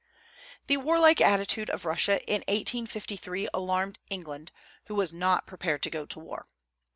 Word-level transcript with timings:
The 0.65 0.77
warlike 0.77 1.21
attitude 1.21 1.69
of 1.69 1.85
Russia 1.85 2.19
in 2.27 2.39
1853 2.47 3.49
alarmed 3.53 3.99
England, 4.09 4.51
who 4.85 4.95
was 4.95 5.13
not 5.13 5.45
prepared 5.45 5.83
to 5.83 5.91
go 5.91 6.07
to 6.07 6.19
war. 6.19 6.47